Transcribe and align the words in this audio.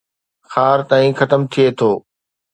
خار 0.51 0.79
تائين 0.89 1.11
ختم 1.19 1.41
ٿئي 1.51 1.67
ٿو 1.77 1.91